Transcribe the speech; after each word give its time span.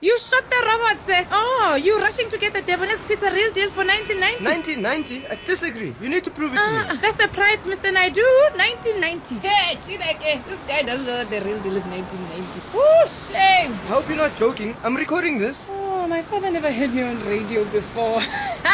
You 0.00 0.16
shot 0.16 0.44
the 0.48 0.60
robots 0.64 1.06
there. 1.06 1.26
Oh, 1.32 1.74
you 1.82 1.98
rushing 1.98 2.28
to 2.30 2.38
get 2.38 2.52
the 2.54 2.62
Debonair's 2.62 3.02
Pizza 3.02 3.32
real 3.32 3.52
deal 3.52 3.68
for 3.70 3.82
1990? 3.82 4.78
1990? 4.78 5.26
I 5.26 5.34
disagree. 5.44 5.92
You 6.00 6.08
need 6.08 6.22
to 6.22 6.30
prove 6.30 6.52
it 6.54 6.56
to 6.56 6.62
Ah, 6.62 6.92
me. 6.92 6.98
that's 7.02 7.16
the 7.16 7.26
price, 7.26 7.62
Mr. 7.66 7.92
Naidu. 7.92 8.22
1990. 8.54 9.42
Hey, 9.42 9.74
Chineke, 9.74 10.44
this 10.46 10.60
guy 10.68 10.82
doesn't 10.82 11.04
know 11.04 11.18
that 11.24 11.30
the 11.30 11.40
real 11.42 11.58
deal 11.66 11.76
is 11.76 11.82
1990. 11.82 12.60
Oh, 12.78 13.06
shame. 13.10 13.72
I 13.74 13.86
hope 13.90 14.06
you're 14.08 14.16
not 14.22 14.36
joking. 14.36 14.76
I'm 14.84 14.94
recording 14.94 15.38
this. 15.38 15.66
Oh, 15.68 16.06
my 16.06 16.22
father 16.22 16.52
never 16.52 16.70
heard 16.70 16.94
me 16.94 17.02
on 17.02 17.18
radio 17.26 17.64
before. 17.64 18.22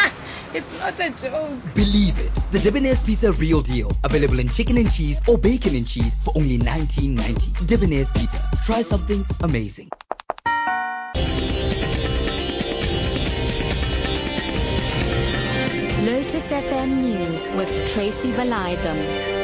it's 0.53 0.77
not 0.79 0.93
a 0.99 1.09
joke. 1.09 1.57
Believe 1.73 2.19
it. 2.21 2.31
The 2.51 2.59
Debonair's 2.59 3.01
Pizza 3.01 3.31
Real 3.33 3.63
Deal. 3.63 3.89
Available 4.03 4.37
in 4.37 4.49
chicken 4.49 4.77
and 4.77 4.91
cheese 4.91 5.19
or 5.27 5.39
bacon 5.39 5.73
and 5.75 5.87
cheese 5.87 6.13
for 6.23 6.37
only 6.37 6.59
19.90. 6.59 7.65
Debonair's 7.65 8.11
Pizza. 8.11 8.47
Try 8.63 8.83
something 8.83 9.25
amazing. 9.41 9.89
Lotus 16.45 16.69
FM 16.69 16.89
News 17.01 17.47
with 17.57 17.69
Tracy 17.93 18.31
Valaydham. 18.31 19.34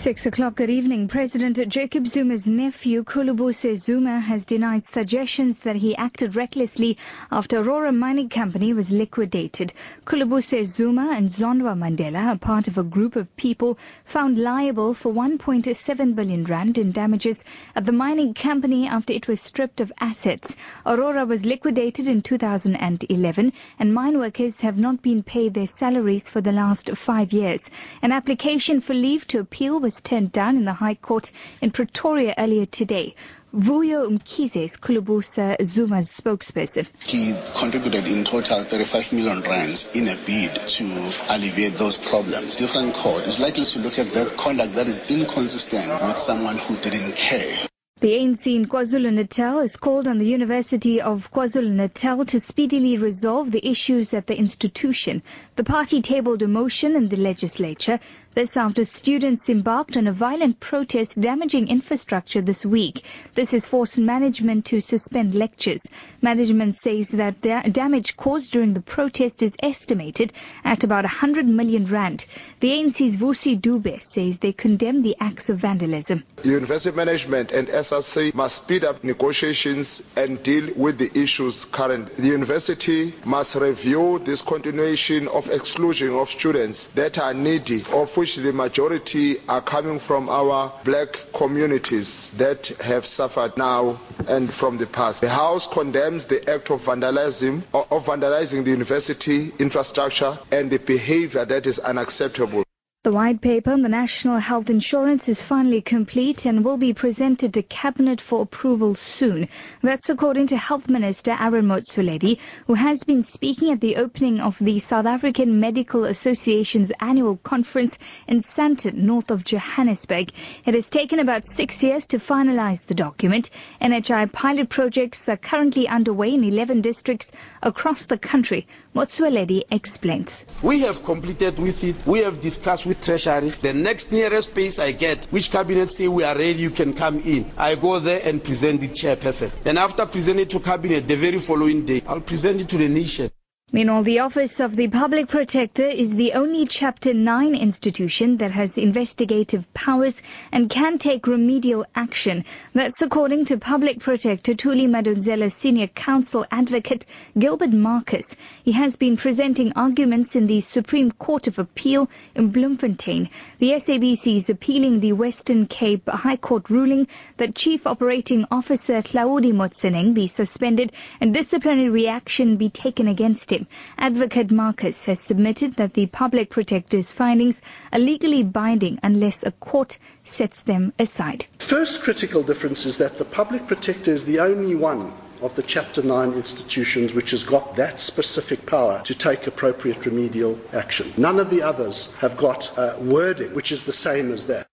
Six 0.00 0.24
o'clock 0.24 0.54
good 0.54 0.70
evening. 0.70 1.08
President 1.08 1.58
Jacob 1.68 2.06
Zuma's 2.06 2.46
nephew, 2.46 3.04
Khulubuse 3.04 3.76
Zuma, 3.76 4.18
has 4.18 4.46
denied 4.46 4.82
suggestions 4.82 5.58
that 5.58 5.76
he 5.76 5.94
acted 5.94 6.36
recklessly 6.36 6.96
after 7.30 7.58
Aurora 7.58 7.92
Mining 7.92 8.30
Company 8.30 8.72
was 8.72 8.90
liquidated. 8.90 9.74
Khulubuse 10.06 10.64
Zuma 10.64 11.12
and 11.14 11.28
Zondwa 11.28 11.76
Mandela 11.76 12.28
are 12.28 12.38
part 12.38 12.66
of 12.66 12.78
a 12.78 12.82
group 12.82 13.14
of 13.14 13.36
people 13.36 13.76
found 14.06 14.38
liable 14.38 14.94
for 14.94 15.12
1.7 15.12 16.14
billion 16.14 16.44
rand 16.44 16.78
in 16.78 16.92
damages 16.92 17.44
at 17.76 17.84
the 17.84 17.92
mining 17.92 18.32
company 18.32 18.88
after 18.88 19.12
it 19.12 19.28
was 19.28 19.38
stripped 19.38 19.82
of 19.82 19.92
assets. 20.00 20.56
Aurora 20.86 21.26
was 21.26 21.44
liquidated 21.44 22.08
in 22.08 22.22
2011 22.22 23.52
and 23.78 23.94
mine 23.94 24.18
workers 24.18 24.62
have 24.62 24.78
not 24.78 25.02
been 25.02 25.22
paid 25.22 25.52
their 25.52 25.66
salaries 25.66 26.30
for 26.30 26.40
the 26.40 26.52
last 26.52 26.96
five 26.96 27.34
years. 27.34 27.68
An 28.00 28.12
application 28.12 28.80
for 28.80 28.94
leave 28.94 29.26
to 29.26 29.40
appeal 29.40 29.78
was 29.78 29.89
turned 29.98 30.30
down 30.30 30.56
in 30.56 30.64
the 30.64 30.74
High 30.74 30.94
Court 30.94 31.32
in 31.60 31.70
Pretoria 31.70 32.34
earlier 32.38 32.66
today. 32.66 33.14
Vuyo 33.52 34.06
Mkhize 34.06 34.62
is 34.62 34.76
Khulubuse 34.76 35.56
Zuma's 35.64 36.08
spokesperson. 36.08 36.86
He 37.02 37.34
contributed 37.58 38.06
in 38.06 38.24
total 38.24 38.62
35 38.62 39.12
million 39.12 39.40
rands 39.40 39.88
in 39.92 40.06
a 40.06 40.14
bid 40.14 40.54
to 40.54 40.84
alleviate 41.28 41.74
those 41.74 41.98
problems. 41.98 42.56
Different 42.56 42.94
court 42.94 43.24
is 43.24 43.40
likely 43.40 43.64
to 43.64 43.80
look 43.80 43.98
at 43.98 44.12
that 44.12 44.36
conduct 44.36 44.74
that 44.74 44.86
is 44.86 45.10
inconsistent 45.10 45.90
with 46.00 46.16
someone 46.16 46.58
who 46.58 46.76
didn't 46.76 47.16
care. 47.16 47.69
The 48.00 48.12
ANC 48.12 48.56
in 48.56 48.64
KwaZulu-Natal 48.64 49.60
has 49.60 49.76
called 49.76 50.08
on 50.08 50.16
the 50.16 50.24
University 50.24 51.02
of 51.02 51.30
KwaZulu-Natal 51.30 52.24
to 52.24 52.40
speedily 52.40 52.96
resolve 52.96 53.50
the 53.50 53.68
issues 53.68 54.14
at 54.14 54.26
the 54.26 54.38
institution. 54.38 55.22
The 55.56 55.64
party 55.64 56.00
tabled 56.00 56.40
a 56.40 56.48
motion 56.48 56.96
in 56.96 57.08
the 57.08 57.18
legislature. 57.18 58.00
This 58.32 58.56
after 58.56 58.84
students 58.84 59.50
embarked 59.50 59.96
on 59.98 60.06
a 60.06 60.12
violent 60.12 60.60
protest 60.60 61.20
damaging 61.20 61.68
infrastructure 61.68 62.40
this 62.40 62.64
week. 62.64 63.04
This 63.34 63.50
has 63.50 63.66
forced 63.66 63.98
management 63.98 64.66
to 64.66 64.80
suspend 64.80 65.34
lectures. 65.34 65.86
Management 66.22 66.76
says 66.76 67.08
that 67.08 67.42
the 67.42 67.68
damage 67.70 68.16
caused 68.16 68.52
during 68.52 68.72
the 68.72 68.80
protest 68.80 69.42
is 69.42 69.56
estimated 69.62 70.32
at 70.64 70.84
about 70.84 71.04
100 71.04 71.46
million 71.46 71.84
rand. 71.86 72.24
The 72.60 72.70
ANC's 72.70 73.16
Vusi 73.16 73.60
Dube 73.60 74.00
says 74.00 74.38
they 74.38 74.52
condemn 74.52 75.02
the 75.02 75.16
acts 75.20 75.50
of 75.50 75.58
vandalism. 75.58 76.22
University 76.44 76.96
management 76.96 77.50
and 77.50 77.68
SRC 77.90 78.32
must 78.34 78.62
speed 78.62 78.84
up 78.84 79.02
negotiations 79.02 80.00
and 80.14 80.40
deal 80.44 80.72
with 80.76 80.96
the 80.98 81.10
issues 81.20 81.64
current. 81.64 82.16
The 82.16 82.28
university 82.28 83.12
must 83.24 83.56
review 83.56 84.20
this 84.20 84.42
continuation 84.42 85.26
of 85.26 85.50
exclusion 85.50 86.10
of 86.14 86.30
students 86.30 86.86
that 86.94 87.18
are 87.18 87.34
needy, 87.34 87.82
of 87.92 88.16
which 88.16 88.36
the 88.36 88.52
majority 88.52 89.38
are 89.48 89.60
coming 89.60 89.98
from 89.98 90.28
our 90.28 90.72
black 90.84 91.08
communities 91.32 92.30
that 92.38 92.68
have 92.80 93.06
suffered 93.06 93.56
now 93.56 93.98
and 94.28 94.52
from 94.52 94.78
the 94.78 94.86
past. 94.86 95.22
The 95.22 95.28
House 95.28 95.66
condemns 95.66 96.28
the 96.28 96.48
act 96.48 96.70
of 96.70 96.84
vandalism, 96.84 97.64
of 97.74 98.06
vandalizing 98.06 98.62
the 98.64 98.70
university 98.70 99.50
infrastructure 99.58 100.38
and 100.52 100.70
the 100.70 100.78
behavior 100.78 101.44
that 101.44 101.66
is 101.66 101.80
unacceptable. 101.80 102.62
The 103.02 103.12
white 103.12 103.40
paper 103.40 103.72
on 103.72 103.80
the 103.80 103.88
national 103.88 104.36
health 104.36 104.68
insurance 104.68 105.26
is 105.30 105.40
finally 105.40 105.80
complete 105.80 106.44
and 106.44 106.62
will 106.62 106.76
be 106.76 106.92
presented 106.92 107.54
to 107.54 107.62
cabinet 107.62 108.20
for 108.20 108.42
approval 108.42 108.94
soon. 108.94 109.48
That's 109.80 110.10
according 110.10 110.48
to 110.48 110.58
Health 110.58 110.90
Minister 110.90 111.34
Aaron 111.40 111.64
Motsoaledi, 111.64 112.36
who 112.66 112.74
has 112.74 113.04
been 113.04 113.22
speaking 113.22 113.72
at 113.72 113.80
the 113.80 113.96
opening 113.96 114.38
of 114.40 114.58
the 114.58 114.80
South 114.80 115.06
African 115.06 115.60
Medical 115.60 116.04
Association's 116.04 116.92
annual 117.00 117.38
conference 117.38 117.98
in 118.28 118.40
Sandton, 118.40 118.96
north 118.96 119.30
of 119.30 119.44
Johannesburg. 119.44 120.30
It 120.66 120.74
has 120.74 120.90
taken 120.90 121.20
about 121.20 121.46
six 121.46 121.82
years 121.82 122.06
to 122.08 122.18
finalize 122.18 122.84
the 122.84 122.92
document. 122.92 123.48
NHI 123.80 124.30
pilot 124.30 124.68
projects 124.68 125.26
are 125.30 125.38
currently 125.38 125.88
underway 125.88 126.34
in 126.34 126.44
11 126.44 126.82
districts 126.82 127.32
across 127.62 128.04
the 128.04 128.18
country. 128.18 128.66
Motsoaledi 128.94 129.62
explains. 129.70 130.44
We 130.62 130.80
have 130.80 131.02
completed 131.02 131.58
with 131.58 131.82
it. 131.82 131.96
We 132.06 132.18
have 132.18 132.42
discussed 132.42 132.89
with 132.90 133.04
Treasury. 133.04 133.50
The 133.62 133.72
next 133.72 134.10
nearest 134.10 134.52
place 134.52 134.80
I 134.80 134.90
get, 134.90 135.26
which 135.26 135.52
cabinet 135.52 135.90
say 135.90 136.08
we 136.08 136.24
are 136.24 136.34
ready, 136.34 136.58
you 136.58 136.70
can 136.70 136.92
come 136.92 137.20
in. 137.20 137.48
I 137.56 137.76
go 137.76 138.00
there 138.00 138.20
and 138.24 138.42
present 138.42 138.80
the 138.80 138.88
chairperson. 138.88 139.52
Then 139.62 139.78
after 139.78 140.06
presenting 140.06 140.48
to 140.48 140.58
cabinet, 140.58 141.06
the 141.06 141.14
very 141.14 141.38
following 141.38 141.86
day, 141.86 142.02
I'll 142.04 142.20
present 142.20 142.60
it 142.60 142.68
to 142.70 142.78
the 142.78 142.88
nation. 142.88 143.30
Meanwhile, 143.72 144.02
the 144.02 144.18
Office 144.18 144.58
of 144.58 144.74
the 144.74 144.88
Public 144.88 145.28
Protector 145.28 145.86
is 145.86 146.16
the 146.16 146.32
only 146.32 146.66
Chapter 146.66 147.14
9 147.14 147.54
institution 147.54 148.38
that 148.38 148.50
has 148.50 148.76
investigative 148.76 149.72
powers 149.74 150.20
and 150.50 150.68
can 150.68 150.98
take 150.98 151.28
remedial 151.28 151.86
action. 151.94 152.44
That's 152.74 153.00
according 153.00 153.44
to 153.44 153.58
Public 153.58 154.00
Protector 154.00 154.54
Thuli 154.54 154.88
Madonsela 154.88 155.52
Senior 155.52 155.86
Counsel 155.86 156.44
Advocate 156.50 157.06
Gilbert 157.38 157.70
Marcus. 157.70 158.34
He 158.64 158.72
has 158.72 158.96
been 158.96 159.16
presenting 159.16 159.72
arguments 159.74 160.34
in 160.34 160.48
the 160.48 160.60
Supreme 160.60 161.12
Court 161.12 161.46
of 161.46 161.60
Appeal 161.60 162.10
in 162.34 162.50
Bloemfontein. 162.50 163.30
The 163.60 163.70
SABC 163.74 164.34
is 164.34 164.50
appealing 164.50 164.98
the 164.98 165.12
Western 165.12 165.66
Cape 165.66 166.08
High 166.08 166.38
Court 166.38 166.70
ruling 166.70 167.06
that 167.36 167.54
Chief 167.54 167.86
Operating 167.86 168.46
Officer 168.50 168.94
Hlaudi 168.94 169.52
Motsoeneng 169.52 170.12
be 170.12 170.26
suspended 170.26 170.90
and 171.20 171.32
disciplinary 171.32 171.88
reaction 171.88 172.56
be 172.56 172.68
taken 172.68 173.06
against 173.06 173.52
him. 173.52 173.59
Advocate 173.98 174.50
Marcus 174.50 175.04
has 175.06 175.20
submitted 175.20 175.76
that 175.76 175.94
the 175.94 176.06
public 176.06 176.50
protector's 176.50 177.12
findings 177.12 177.62
are 177.92 177.98
legally 177.98 178.42
binding 178.42 178.98
unless 179.02 179.42
a 179.42 179.50
court 179.52 179.98
sets 180.24 180.62
them 180.64 180.92
aside. 180.98 181.46
First 181.58 182.02
critical 182.02 182.42
difference 182.42 182.86
is 182.86 182.98
that 182.98 183.18
the 183.18 183.24
public 183.24 183.66
protector 183.66 184.10
is 184.10 184.24
the 184.24 184.40
only 184.40 184.74
one 184.74 185.12
of 185.42 185.56
the 185.56 185.62
Chapter 185.62 186.02
9 186.02 186.32
institutions 186.32 187.14
which 187.14 187.30
has 187.30 187.44
got 187.44 187.76
that 187.76 187.98
specific 187.98 188.66
power 188.66 189.02
to 189.04 189.14
take 189.14 189.46
appropriate 189.46 190.04
remedial 190.04 190.60
action. 190.72 191.12
None 191.16 191.40
of 191.40 191.50
the 191.50 191.62
others 191.62 192.14
have 192.16 192.36
got 192.36 192.76
uh, 192.78 192.96
wording 193.00 193.54
which 193.54 193.72
is 193.72 193.84
the 193.84 193.92
same 193.92 194.32
as 194.32 194.46
that. 194.46 194.69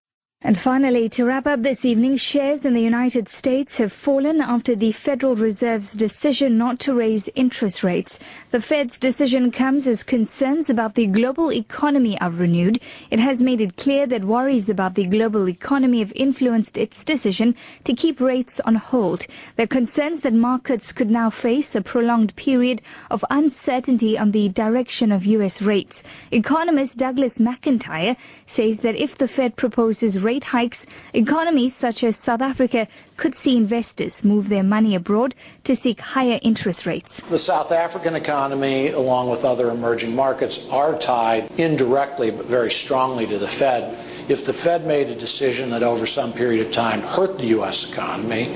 And 0.48 0.58
finally, 0.58 1.10
to 1.10 1.26
wrap 1.26 1.48
up 1.48 1.62
this 1.62 1.84
evening, 1.84 2.16
shares 2.16 2.64
in 2.64 2.76
the 2.76 2.80
United 2.80 3.28
States 3.28 3.80
have 3.80 3.92
fallen 3.92 4.40
after 4.40 4.76
the 4.76 4.92
Federal 4.92 5.36
Reserve's 5.36 5.94
decision 5.94 6.60
not 6.60 6.80
to 6.82 6.94
raise 6.94 7.28
interest 7.34 7.84
rates. 7.84 8.20
The 8.52 8.62
Fed's 8.62 9.00
decision 9.00 9.50
comes 9.50 9.88
as 9.88 10.04
concerns 10.04 10.70
about 10.70 10.94
the 10.94 11.08
global 11.08 11.52
economy 11.52 12.22
are 12.22 12.30
renewed. 12.30 12.80
It 13.10 13.20
has 13.20 13.42
made 13.42 13.62
it 13.62 13.76
clear 13.76 14.06
that 14.06 14.24
worries 14.24 14.70
about 14.70 14.94
the 14.94 15.06
global 15.06 15.50
economy 15.50 16.00
have 16.00 16.14
influenced 16.16 16.78
its 16.78 17.04
decision 17.04 17.56
to 17.86 17.96
keep 17.96 18.22
rates 18.22 18.60
on 18.60 18.76
hold. 18.76 19.26
There 19.56 19.64
are 19.64 19.68
concerns 19.68 20.22
that 20.22 20.34
markets 20.34 20.92
could 20.92 21.10
now 21.10 21.32
face 21.32 21.74
a 21.74 21.82
prolonged 21.82 22.36
period 22.36 22.84
of 23.10 23.26
uncertainty 23.32 24.20
on 24.20 24.30
the 24.30 24.50
direction 24.50 25.12
of 25.12 25.26
U.S. 25.26 25.64
rates. 25.64 26.04
Economist 26.32 26.96
Douglas 26.96 27.40
McIntyre 27.40 28.18
says 28.46 28.82
that 28.82 28.96
if 28.96 29.18
the 29.18 29.28
Fed 29.28 29.56
proposes 29.56 30.27
rate 30.28 30.44
hikes, 30.44 30.86
economies 31.14 31.74
such 31.74 32.04
as 32.04 32.18
South 32.18 32.42
Africa 32.42 32.90
could 33.16 33.34
see 33.34 33.56
investors 33.56 34.26
move 34.26 34.50
their 34.50 34.62
money 34.62 34.94
abroad 34.94 35.34
to 35.64 35.74
seek 35.74 36.02
higher 36.02 36.38
interest 36.42 36.86
rates. 36.86 37.22
The 37.22 37.38
South 37.38 37.72
African 37.72 38.14
economy, 38.14 38.90
along 38.90 39.30
with 39.30 39.46
other 39.46 39.70
emerging 39.70 40.14
markets, 40.16 40.70
are 40.70 40.98
tied 40.98 41.50
indirectly 41.58 42.32
but 42.32 42.46
very 42.46 42.72
strongly 42.72 43.26
to 43.26 43.38
the 43.38 43.48
Fed. 43.48 43.98
If 44.28 44.46
the 44.46 44.52
Fed 44.52 44.86
made 44.86 45.08
a 45.08 45.16
decision 45.16 45.70
that 45.70 45.84
over 45.84 46.06
some 46.06 46.34
period 46.34 46.66
of 46.66 46.74
time 46.74 47.02
hurt 47.02 47.38
the 47.38 47.48
U.S. 47.60 47.90
economy, 47.90 48.54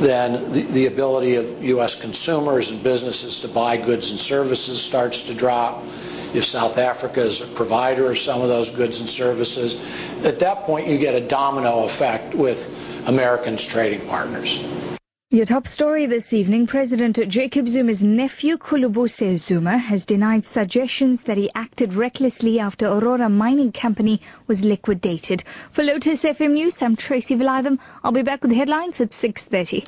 then 0.00 0.52
the, 0.52 0.62
the 0.62 0.86
ability 0.86 1.36
of 1.36 1.62
U.S. 1.62 2.00
consumers 2.00 2.70
and 2.70 2.82
businesses 2.82 3.40
to 3.40 3.48
buy 3.48 3.76
goods 3.76 4.10
and 4.10 4.18
services 4.18 4.82
starts 4.82 5.24
to 5.24 5.34
drop 5.34 5.82
if 6.34 6.44
South 6.44 6.78
Africa 6.78 7.20
is 7.20 7.40
a 7.42 7.46
provider 7.46 8.10
of 8.10 8.18
some 8.18 8.40
of 8.40 8.48
those 8.48 8.70
goods 8.70 9.00
and 9.00 9.08
services. 9.08 9.74
At 10.24 10.40
that 10.40 10.64
point, 10.64 10.86
you 10.86 10.96
get 10.96 11.14
a 11.14 11.20
domino 11.20 11.84
effect 11.84 12.34
with 12.34 13.08
Americans' 13.08 13.66
trading 13.66 14.06
partners. 14.08 14.58
Your 15.32 15.46
top 15.46 15.68
story 15.68 16.06
this 16.06 16.32
evening, 16.32 16.66
President 16.66 17.16
Jacob 17.28 17.68
Zuma's 17.68 18.02
nephew 18.02 18.56
Khulubuse 18.56 19.36
Zuma 19.36 19.78
has 19.78 20.04
denied 20.04 20.44
suggestions 20.44 21.22
that 21.22 21.36
he 21.36 21.48
acted 21.54 21.94
recklessly 21.94 22.58
after 22.58 22.88
Aurora 22.88 23.28
Mining 23.28 23.70
Company 23.70 24.22
was 24.48 24.64
liquidated. 24.64 25.44
For 25.70 25.84
Lotus 25.84 26.24
FM 26.24 26.54
News, 26.54 26.82
I'm 26.82 26.96
Tracy 26.96 27.36
Valaydham. 27.36 27.78
I'll 28.02 28.10
be 28.10 28.22
back 28.22 28.42
with 28.42 28.50
headlines 28.50 29.00
at 29.00 29.10
6.30. 29.10 29.86